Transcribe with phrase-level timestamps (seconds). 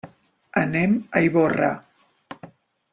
[0.61, 1.71] Anem a Ivorra.